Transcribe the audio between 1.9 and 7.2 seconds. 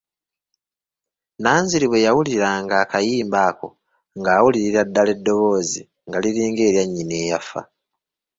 yawuliranga akayimba ako ng'awulirira ddala eddoboozi nga liringa erya nnyina